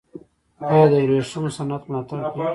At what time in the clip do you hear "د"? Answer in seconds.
0.91-0.93